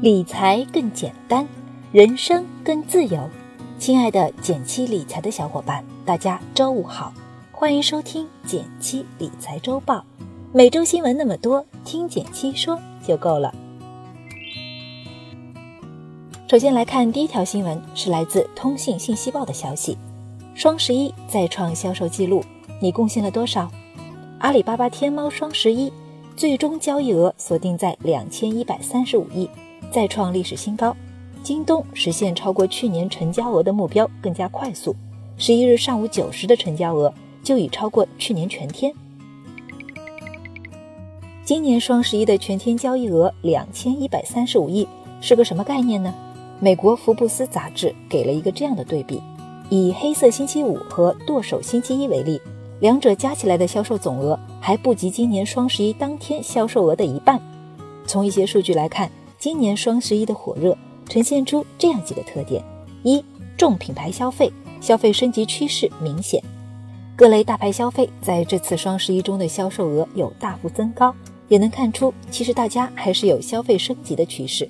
[0.00, 1.44] 理财更简单，
[1.90, 3.18] 人生更自由。
[3.80, 7.12] 亲爱的减七理财的小伙伴，大家周五好，
[7.50, 10.04] 欢迎收听减七理财周报。
[10.52, 13.52] 每周新闻那么多，听减七说就够了。
[16.46, 19.98] 首先来看第一条新闻，是来自通信信息报的消息：
[20.54, 22.40] 双十一再创销售记录，
[22.80, 23.68] 你贡献了多少？
[24.38, 25.92] 阿里巴巴天猫双十一
[26.36, 29.50] 最终交易额锁定在两千一百三十五亿。
[29.90, 30.94] 再创历史新高，
[31.42, 34.94] 京东实现超过去年成交额的目标更加快速。
[35.38, 38.92] 十一日上午九时的成交额就已超过去年全天。
[41.42, 44.86] 今年双十一的全天交易额两千一百三十五亿
[45.22, 46.12] 是个什么概念呢？
[46.60, 49.22] 美国福布斯杂志给了一个这样的对比：
[49.70, 52.38] 以黑色星期五和剁手星期一为例，
[52.80, 57.40] 两者加起来的销售总额还不及今年双十一当天销售额的一半。
[58.06, 59.10] 从一些数据来看。
[59.38, 60.76] 今年双十一的火热
[61.08, 62.60] 呈现出这样几个特点：
[63.04, 63.24] 一、
[63.56, 66.42] 重品牌消费，消费升级趋势明显，
[67.14, 71.14] 各类大牌消费在这次双十一中的销售额有大幅增高，
[71.46, 74.68] 也能看出其实大家还是有消费升级的趋势。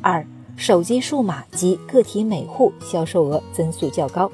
[0.00, 0.24] 二、
[0.56, 4.30] 手机数码及个体每户销售额增速较高，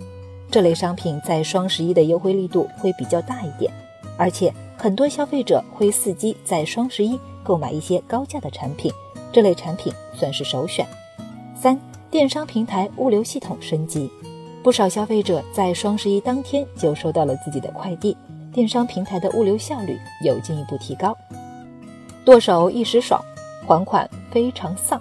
[0.51, 3.73] 这类商品在双十一的优惠力度会比较大一点，
[4.19, 8.93] 而且很多消费者会伺机在双十一购买一些高价的产品。
[9.33, 10.87] 这类产品算是首选。
[11.57, 11.79] 三、
[12.11, 14.11] 电商平台物流系统升级，
[14.63, 18.17] 不少消费者在双十一当天就收到了自己的快递，
[18.53, 21.17] 电商平台的物流效率有进一步提高。
[22.25, 23.21] 剁手一时爽，
[23.67, 25.01] 还款非常丧。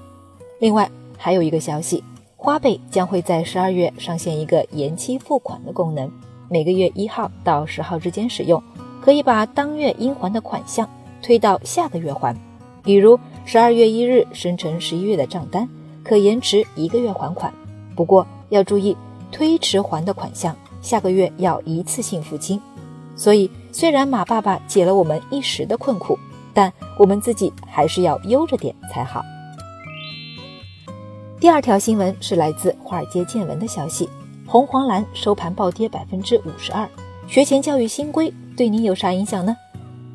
[0.59, 2.03] 另外还有一个消息，
[2.37, 6.09] 花呗将会在十二月上线一个延期付款的功能，
[6.49, 8.61] 每个月一号到十号之间使用，
[9.01, 10.87] 可以把当月应还的款项
[11.21, 12.35] 推到下个月还。
[12.83, 15.67] 比如十二月一日生成十一月的账单，
[16.03, 17.53] 可延迟一个月还款。
[17.95, 18.95] 不过要注意，
[19.31, 22.61] 推迟还的款项下个月要一次性付清。
[23.15, 26.17] 所以，虽然马爸爸解了我们一时的困苦，
[26.53, 29.21] 但我们自己还是要悠着点才好。
[31.39, 34.07] 第二条新闻是来自华尔街见闻的消息：
[34.47, 36.87] 红黄蓝收盘暴跌百分之五十二。
[37.27, 39.55] 学前教育新规对你有啥影响呢？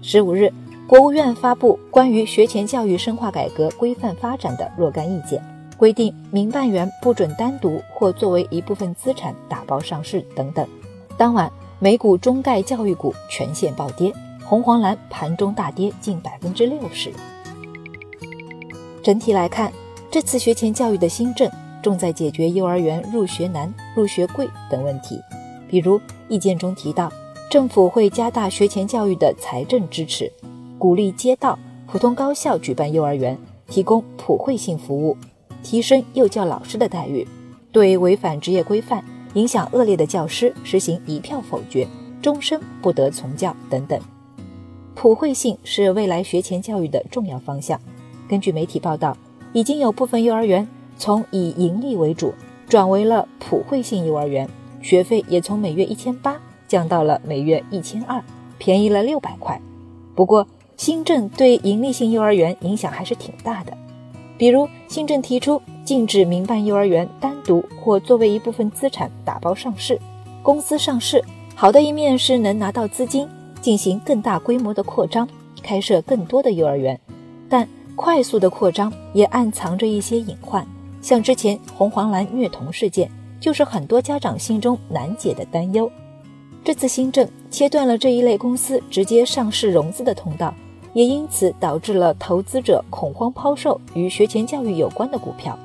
[0.00, 0.50] 十五日。
[0.88, 5.42] 国务院发布关于学前教育深化改革规范发展的若干意见，
[5.76, 10.64] 规定民办园不准单独或作为一部分资产打包上市等等。
[11.16, 14.12] 当晚，美股中概教育股全线暴跌，
[14.44, 17.12] 红黄蓝盘中大跌近百分之六十。
[19.03, 19.72] 整体来看，
[20.08, 21.50] 这次学前教育的新政
[21.82, 25.20] 重在解决幼儿园入学难、入学贵等问题。
[25.68, 27.10] 比如，意见中提到，
[27.50, 30.30] 政府会加大学前教育的财政支持。
[30.78, 35.16] 鼓励街道、普通高校举办幼儿园，提供普惠性服务，
[35.62, 37.26] 提升幼教老师的待遇；
[37.72, 39.03] 对违反职业规范、
[39.34, 41.88] 影响恶劣的教师实行一票否决，
[42.20, 43.98] 终身不得从教等等。
[44.94, 47.81] 普惠性是未来学前教育的重要方向。
[48.28, 49.16] 根据媒体报道，
[49.54, 50.66] 已经有部分幼儿园
[50.98, 52.34] 从以盈利为主，
[52.69, 54.47] 转为了普惠性幼儿园，
[54.82, 56.38] 学费也从每月一千八
[56.69, 58.22] 降到了每月一千二，
[58.59, 59.59] 便宜了六百块。
[60.15, 63.76] 不过，新政对盈利性幼儿园影响还是挺大的，
[64.37, 69.98] 比如新政提出禁止民办幼儿园单独或作为一部分资产打包上市。
[70.42, 73.26] 公司上市好的一面是能拿到资金
[73.60, 75.26] 进行更大规模的扩张，
[75.62, 77.00] 开设更多的幼儿园，
[77.48, 77.66] 但
[77.97, 80.65] 快速的扩张也暗藏着一些隐患，
[81.00, 83.10] 像之前红黄蓝虐童事件，
[83.41, 85.91] 就是很多家长心中难解的担忧。
[86.62, 90.53] 这次新政切断了这一类公司直接上市融资的通道。
[90.96, 95.58] 也因此导致了投资者恐慌抛售与学前教育有关的股票。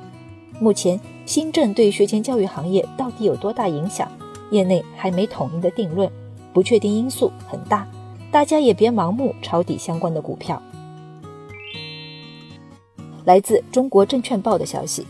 [0.60, 4.06] 目前新政对学前教育行业到底有多大影响，
[4.50, 6.06] 业内还没统一的定论，
[6.52, 7.88] 不确定因素很大，
[8.30, 10.60] 大家也别盲目抄底相关的股票。
[13.24, 15.06] 来自中国证券报的消息，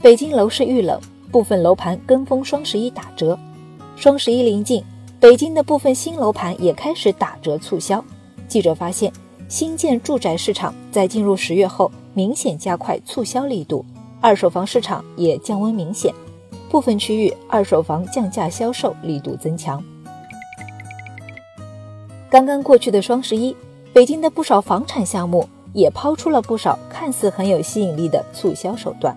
[0.00, 0.98] 北京楼市遇冷，
[1.30, 3.38] 部分楼盘跟风双十一打折。
[3.94, 4.82] 双十一临近，
[5.20, 8.02] 北京的部分新楼盘也开始打折促销。
[8.48, 9.12] 记者发现。
[9.48, 13.84] 新建住宅市场在进入十月后明显加快促销力度，
[14.20, 16.12] 二手房市场也降温明显，
[16.68, 19.82] 部分区域二手房降价销售力度增强。
[22.28, 23.56] 刚刚过去的双十一，
[23.92, 29.16] 北京的不少房产项目也抛出了不少看似很有吸引力的促销手段。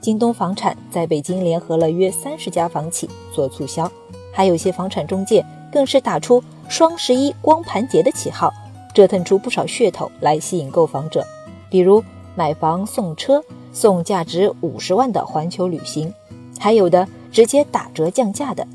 [0.00, 3.90] 京东房产在北京联合了约三十家房企做促销，
[4.32, 8.50] 还有些房产中介更是打出双十一光盘节的旗号。
[8.96, 11.22] 折腾出不少噱头来吸引购房者，
[11.68, 12.02] 比如
[12.34, 16.10] 买房送车、送价值五十万的环球旅行，
[16.58, 18.66] 还有的直接打折降价的，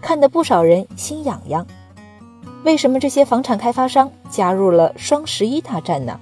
[0.00, 1.64] 看得不少人心痒痒。
[2.64, 6.18] 为什么这些房产开发商加入了双十一大战呢？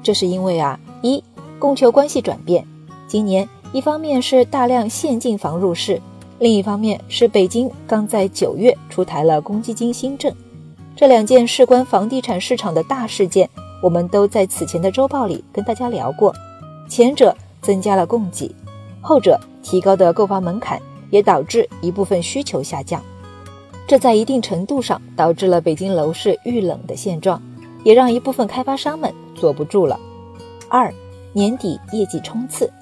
[0.00, 1.24] 这是因为啊，一
[1.58, 2.64] 供求关系转变。
[3.08, 6.00] 今年一方面是大量现金房入市，
[6.38, 10.32] 另一方面是北京刚在九月出台了公积金新政。
[10.96, 13.46] 这两件事关房地产市场的大事件，
[13.82, 16.34] 我们都在此前的周报里跟大家聊过。
[16.88, 18.50] 前者增加了供给，
[19.02, 23.02] 后者提高的购房门槛也导致一部分需求下降。
[23.86, 27.42] 这在一定程度上导致了北京楼市遇冷的现状，
[27.84, 30.00] 也让一部分开发商们坐不住了。
[30.70, 30.90] 二，
[31.34, 32.72] 年底业绩冲刺，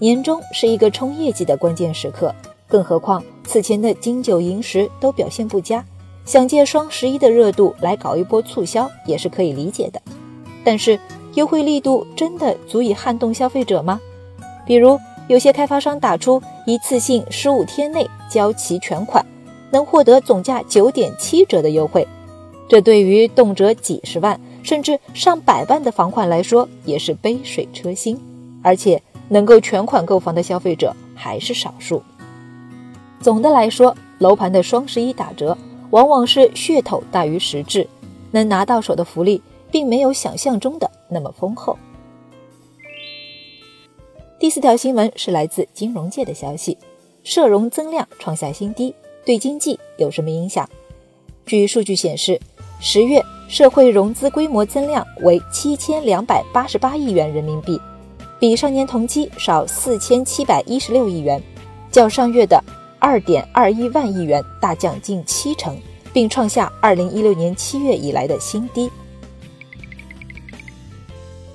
[0.00, 2.34] 年终是一个冲业绩的关键时刻，
[2.66, 5.84] 更何况此前的金九银十都表现不佳，
[6.24, 10.00] 想借双十一的热度来搞一波促销也是可以理解的。
[10.64, 10.98] 但是
[11.34, 14.00] 优惠力度真的足以撼动消费者吗？
[14.66, 19.24] 比如有些开发商打出一次性十五天内交齐全款。
[19.72, 22.04] 能获得总价九点七折的优惠，
[22.68, 28.20] 这对于动辄几十万甚至上百万的房款来说也是杯水车薪，
[28.64, 32.02] 而且能够全款购房的消费者还是少数。
[33.20, 35.56] 总的来说，楼盘的双十一打折
[35.90, 37.86] 往往是噱头大于实质，
[38.30, 41.78] 能拿到手的福利并没有想象中的那么丰厚。
[44.38, 46.78] 第四条新闻是来自金融界的消息，
[47.22, 48.94] 社融增量创下新低。
[49.22, 50.66] 对经济有什么影响？
[51.44, 52.40] 据数据显示，
[52.80, 57.78] 十月社会融资规模增量为七千两百八十八亿元人民币，
[58.38, 61.40] 比上年同期少四千七百一十六亿元，
[61.90, 62.64] 较上月的
[63.00, 65.76] 二点二一万亿元大降近七成，
[66.12, 68.90] 并创下二零一六年七月以来的新低。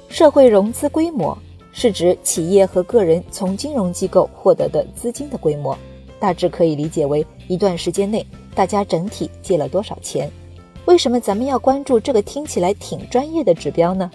[0.09, 1.38] 社会融资规模
[1.71, 5.77] 是指企业和个人从金融机构获得的资金的规模。
[6.18, 8.25] 大致可以理解为一段时间内
[8.56, 10.31] 大家整体借了多少钱。
[10.86, 14.09] 为什么咱们要关注这个听起来挺专业的指标呢？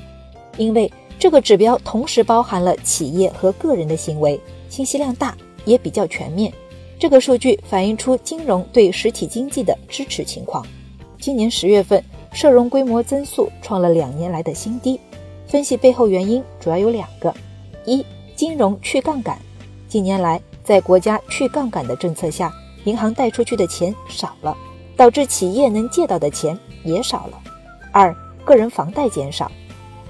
[0.57, 5.37] 因为这个指标同时包含了企业和个人的行为，信息量大，
[5.67, 6.53] 也比较全面。
[7.01, 10.63] 这个数据反映出金融对实体经济的支持情况。
[11.19, 15.01] 今年十月份社融规模增速创了两年来的新低。
[15.49, 17.35] 分析背后原因主要有两个：
[17.87, 18.05] 一、
[18.37, 19.39] 金融去杠杆，
[19.89, 20.41] 近年来。
[20.63, 22.53] 在国家去杠杆的政策下，
[22.85, 24.57] 银行贷出去的钱少了，
[24.95, 27.41] 导致企业能借到的钱也少了。
[27.91, 28.15] 二，
[28.45, 29.51] 个人房贷减少。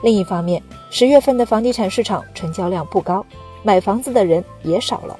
[0.02, 0.60] 另一方面，
[0.90, 3.24] 十月份的房地产市场成交量不高，
[3.62, 5.18] 买房子的人也少了。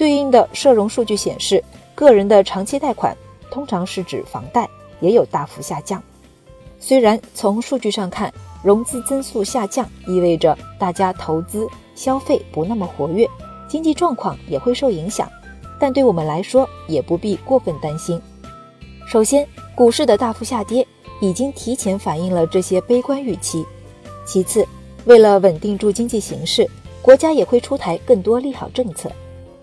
[0.00, 1.62] 对应的社融数据显示，
[1.94, 3.14] 个人的长期贷款，
[3.50, 4.66] 通常是指房贷，
[4.98, 6.02] 也有大幅下降。
[6.78, 8.32] 虽然从数据上看，
[8.62, 13.28] 融资增速下降意味着大家投资消费不那么活跃。
[13.68, 15.30] 经济状况也会受影响，
[15.78, 18.18] 但对我们来说也不必过分担心。
[19.06, 20.86] 首先，股市的大幅下跌
[21.20, 23.66] 已经提前反映了这些悲观预期。
[24.24, 24.66] 其次，
[25.04, 26.66] 为了稳定住经济形势，
[27.02, 29.12] 国家也会出台更多利好政策，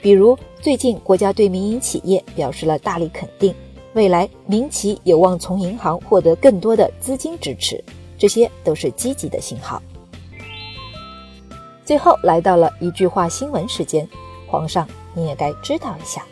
[0.08, 3.54] 比如最近国家对民营企业表示了大力肯定，
[3.92, 7.84] 未来民企有望从银行获得更多的资金支持，
[8.18, 9.84] 这些都是积极的信号。
[11.84, 14.08] 最后来到了一句话新闻时间，
[14.48, 16.26] 皇上你也该知道一下。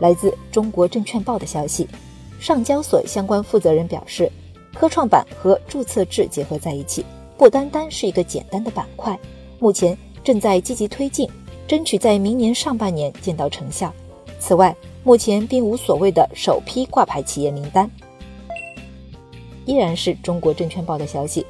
[0.00, 1.86] 来自中国证券报的消息，
[2.40, 4.32] 上交所相关负责人表示，
[4.72, 7.04] 科创板和注册制结合在一起，
[7.36, 9.20] 不单单是一个简单的板块，
[9.58, 11.28] 目前正在积极推进，
[11.66, 13.92] 争取在明年上半年见到成效。
[14.38, 17.90] 此外，目前并无所谓的首批挂牌企业名单。
[19.64, 21.46] 依然是中国证券报的消息。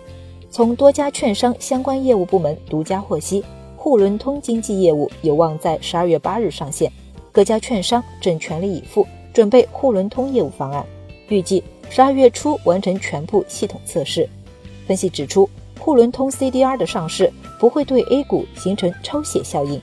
[0.51, 3.45] 从多家券商相关业务部门独家获悉，
[3.77, 6.93] 沪伦通经纪业务有望在十二月八日上线，
[7.33, 10.87] 各家券商正全力以赴准备沪伦通业务方案，
[11.29, 14.29] 预计十二月初完成全部系统测试。
[14.87, 19.83] 分析指出，沪伦通 CDR 的上市不会对 A 股形成抽血效应，